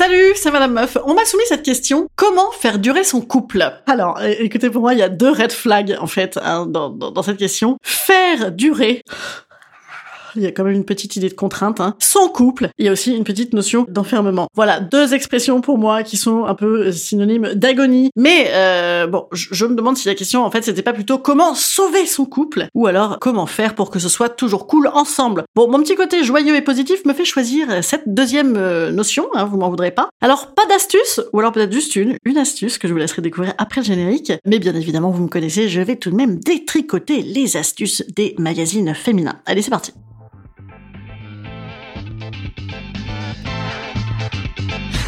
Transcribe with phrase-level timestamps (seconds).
[0.00, 0.96] Salut, c'est Madame Meuf.
[1.04, 2.08] On m'a soumis cette question.
[2.16, 3.70] Comment faire durer son couple?
[3.86, 7.36] Alors, écoutez, pour moi, il y a deux red flags, en fait, hein, dans cette
[7.36, 7.76] question.
[7.82, 9.02] Faire durer
[10.36, 11.80] il y a quand même une petite idée de contrainte.
[11.80, 11.94] Hein.
[11.98, 14.48] Son couple, il y a aussi une petite notion d'enfermement.
[14.54, 18.10] Voilà, deux expressions pour moi qui sont un peu euh, synonymes d'agonie.
[18.16, 21.18] Mais euh, bon, je, je me demande si la question, en fait, c'était pas plutôt
[21.18, 25.44] comment sauver son couple, ou alors comment faire pour que ce soit toujours cool ensemble.
[25.54, 29.44] Bon, mon petit côté joyeux et positif me fait choisir cette deuxième euh, notion, hein,
[29.44, 30.08] vous m'en voudrez pas.
[30.20, 33.54] Alors, pas d'astuce, ou alors peut-être juste une, une astuce que je vous laisserai découvrir
[33.58, 34.32] après le générique.
[34.46, 38.34] Mais bien évidemment, vous me connaissez, je vais tout de même détricoter les astuces des
[38.38, 39.40] magazines féminins.
[39.46, 39.92] Allez, c'est parti.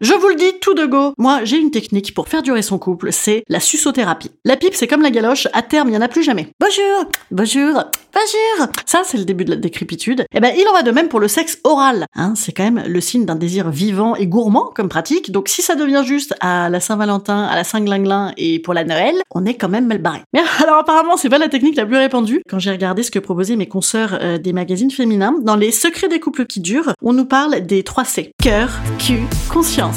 [0.00, 2.78] Je vous le dis tout de go, moi j'ai une technique pour faire durer son
[2.78, 4.30] couple, c'est la suçothérapie.
[4.44, 6.46] La pipe c'est comme la galoche, à terme il n'y en a plus jamais.
[6.60, 7.72] Bonjour, bonjour,
[8.14, 8.72] bonjour.
[8.86, 10.24] Ça c'est le début de la décrépitude.
[10.32, 12.06] Et ben il en va de même pour le sexe oral.
[12.14, 15.62] Hein, c'est quand même le signe d'un désir vivant et gourmand comme pratique, donc si
[15.62, 19.54] ça devient juste à la Saint-Valentin, à la Saint-Glinglin et pour la Noël, on est
[19.54, 20.20] quand même mal barré.
[20.32, 22.40] Mais alors apparemment c'est pas la technique la plus répandue.
[22.48, 26.08] Quand j'ai regardé ce que proposaient mes consoeurs euh, des magazines féminins, dans les secrets
[26.08, 28.30] des couples qui durent, on nous parle des 3 C.
[28.40, 28.70] Cœur,
[29.00, 29.87] cul, conscience.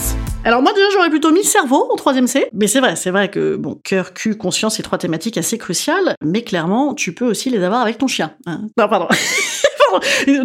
[0.44, 3.29] Alors moi déjà j'aurais plutôt mis cerveau en troisième C, mais c'est vrai, c'est vrai
[3.29, 7.50] que bon cœur, cul, conscience, c'est trois thématiques assez cruciales, mais clairement tu peux aussi
[7.50, 8.34] les avoir avec ton chien.
[8.46, 8.62] Hein.
[8.78, 9.07] Non pardon.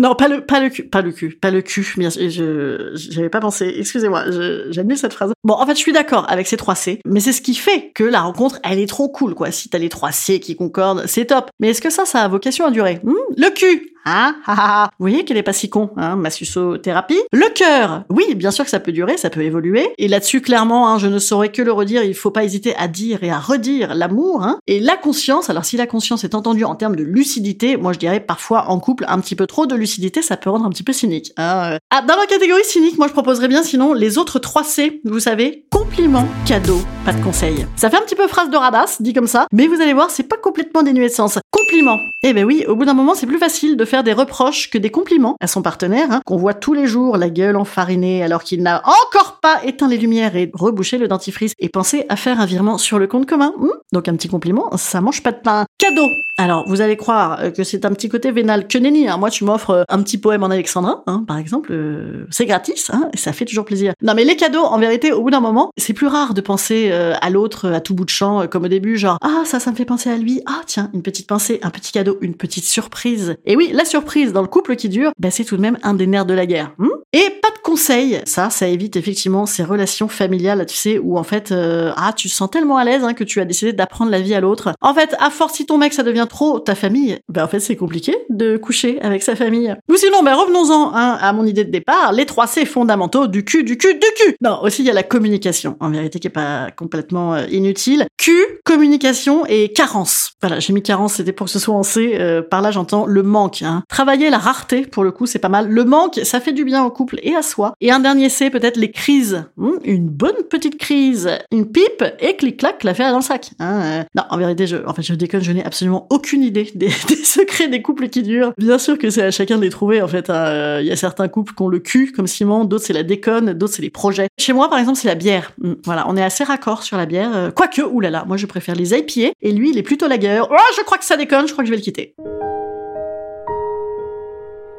[0.01, 1.87] Non, pas le, pas le cul, pas le cul, pas le cul.
[1.97, 3.73] Bien, je, j'avais pas pensé.
[3.79, 4.25] Excusez-moi,
[4.71, 5.33] j'annule cette phrase.
[5.45, 7.93] Bon, en fait, je suis d'accord avec ces trois C, mais c'est ce qui fait
[7.95, 9.53] que la rencontre, elle est trop cool, quoi.
[9.53, 11.51] Si t'as les trois C qui concordent, c'est top.
[11.61, 12.99] Mais est-ce que ça, ça a vocation à durer?
[13.05, 13.15] Hmm?
[13.37, 14.91] Le cul, Ah, ah.
[14.99, 17.19] Vous voyez qu'elle est pas si con, hein, ma suçothérapie.
[17.33, 19.89] Le cœur, oui, bien sûr que ça peut durer, ça peut évoluer.
[19.99, 22.87] Et là-dessus, clairement, hein, je ne saurais que le redire, il faut pas hésiter à
[22.87, 24.45] dire et à redire l'amour.
[24.45, 24.61] Hein.
[24.69, 27.99] Et la conscience, alors si la conscience est entendue en termes de lucidité, moi je
[27.99, 30.85] dirais parfois en couple, un petit peu trop de lucidité, ça peut rendre un petit
[30.85, 31.33] peu cynique.
[31.37, 35.19] Ah, dans la catégorie cynique, moi je proposerais bien sinon les autres 3 C, vous
[35.19, 37.67] savez, compliment, cadeau, pas de conseil.
[37.75, 40.11] Ça fait un petit peu phrase de radasse, dit comme ça, mais vous allez voir,
[40.11, 41.39] c'est pas complètement dénué de sens.
[41.51, 41.99] Compliment.
[42.23, 44.79] Eh ben oui, au bout d'un moment, c'est plus facile de faire des reproches que
[44.79, 48.43] des compliments à son partenaire, hein, qu'on voit tous les jours la gueule enfarinée alors
[48.43, 52.41] qu'il n'a encore pas éteint les lumières et rebouché le dentifrice et pensé à faire
[52.41, 53.53] un virement sur le compte commun.
[53.59, 53.69] Hmm?
[53.93, 55.66] Donc un petit compliment, ça mange pas de pain.
[55.79, 56.11] Cadeau.
[56.39, 59.09] Alors, vous allez croire euh, que c'est un petit côté vénal que nenni.
[59.09, 59.19] Hein.
[59.19, 62.91] Moi, tu m'offres euh, un petit poème en alexandrin, hein, par exemple, euh, c'est gratis,
[62.91, 63.93] hein, ça fait toujours plaisir.
[64.03, 66.89] Non, mais les cadeaux, en vérité, au bout d'un moment, c'est plus rare de penser
[66.93, 69.71] euh, à l'autre à tout bout de champ, comme au début, genre ah ça, ça
[69.71, 70.41] me fait penser à lui.
[70.47, 73.37] Ah tiens, une petite pensée, un petit cadeau, une petite surprise.
[73.45, 75.95] Et oui, la surprise dans le couple qui dure, ben, c'est tout de même un
[75.95, 76.73] des nerfs de la guerre.
[76.79, 78.21] hmm et pas de conseils.
[78.25, 82.29] Ça, ça évite effectivement ces relations familiales, tu sais, où en fait, euh, ah, tu
[82.29, 84.73] te sens tellement à l'aise hein, que tu as décidé d'apprendre la vie à l'autre.
[84.81, 87.61] En fait, à force, si ton mec, ça devient trop ta famille, ben en fait,
[87.61, 89.75] c'est compliqué de coucher avec sa famille.
[89.91, 93.45] Ou sinon, ben revenons-en hein, à mon idée de départ, les trois C fondamentaux du
[93.45, 94.37] cul, du cul, du cul.
[94.41, 98.07] Non, aussi il y a la communication, en vérité, qui est pas complètement euh, inutile.
[98.17, 98.33] Q,
[98.65, 100.33] communication et carence.
[100.41, 102.17] Voilà, j'ai mis carence, c'était pour que ce soit en C.
[102.19, 103.63] euh, par là, j'entends le manque.
[103.63, 103.83] Hein.
[103.89, 105.69] Travailler la rareté, pour le coup, c'est pas mal.
[105.69, 107.56] Le manque, ça fait du bien au couple et à soi.
[107.81, 109.45] Et un dernier C, peut-être les crises.
[109.57, 113.51] Hmm, une bonne petite crise, une pipe et clic-clac, l'affaire est dans le sac.
[113.59, 114.03] Hein, euh.
[114.15, 117.17] Non, en vérité, je, en fait, je déconne, je n'ai absolument aucune idée des, des
[117.17, 118.53] secrets des couples qui durent.
[118.59, 120.31] Bien sûr que c'est à chacun de les trouver, en fait.
[120.31, 120.35] hein.
[120.35, 123.03] Euh, Il y a certains couples qui ont le cul, comme Simon, d'autres c'est la
[123.03, 124.29] déconne, d'autres c'est les projets.
[124.39, 125.53] Chez moi, par exemple, c'est la bière.
[125.63, 127.31] Hmm, Voilà, on est assez raccord sur la bière.
[127.35, 130.41] Euh, Quoique, oulala, moi je préfère les IPA et lui, il est plutôt lager.
[130.43, 132.15] Oh, je crois que ça déconne, je crois que je vais le quitter.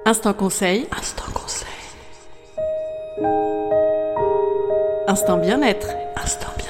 [0.06, 0.85] Instant conseil.
[0.97, 1.67] Instant conseil.
[5.08, 5.88] Instant bien-être.
[6.16, 6.67] Instant bien-être.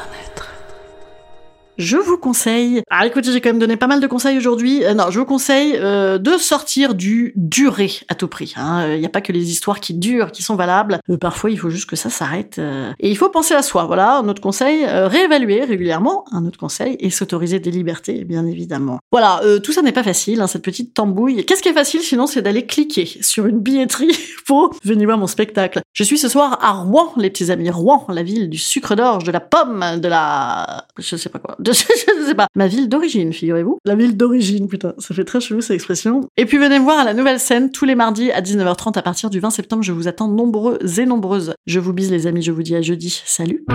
[1.77, 2.81] Je vous conseille.
[2.89, 4.83] Ah, écoutez, j'ai quand même donné pas mal de conseils aujourd'hui.
[4.83, 8.53] Euh, non, je vous conseille euh, de sortir du durer à tout prix.
[8.55, 8.97] Il hein.
[8.97, 10.99] n'y a pas que les histoires qui durent, qui sont valables.
[11.09, 12.59] Euh, parfois, il faut juste que ça s'arrête.
[12.99, 13.85] Et il faut penser à soi.
[13.85, 14.85] Voilà, un autre conseil.
[14.85, 16.25] réévaluer régulièrement.
[16.31, 16.97] Un autre conseil.
[16.99, 18.99] Et s'autoriser des libertés, bien évidemment.
[19.11, 21.45] Voilà, tout ça n'est pas facile, hein, cette petite tambouille.
[21.45, 25.27] Qu'est-ce qui est facile sinon, c'est d'aller cliquer sur une billetterie pour venir voir mon
[25.27, 25.81] spectacle.
[25.93, 27.69] Je suis ce soir à Rouen, les petits amis.
[27.69, 30.85] Rouen, la ville du sucre d'orge, de la pomme, de la...
[30.97, 32.47] Je sais pas quoi je ne sais pas.
[32.55, 33.79] Ma ville d'origine, figurez-vous.
[33.85, 36.21] La ville d'origine, putain, ça fait très chelou cette expression.
[36.37, 39.01] Et puis venez me voir à la nouvelle scène tous les mardis à 19h30 à
[39.01, 39.83] partir du 20 septembre.
[39.83, 41.53] Je vous attends nombreux et nombreuses.
[41.65, 43.21] Je vous bise les amis, je vous dis à jeudi.
[43.25, 43.65] Salut